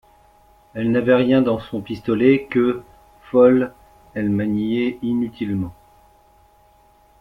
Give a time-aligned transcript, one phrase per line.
[0.73, 2.81] Elle n'avait rien dans son pistolet que,
[3.29, 3.71] folle,
[4.15, 5.75] elle maniait inutilement.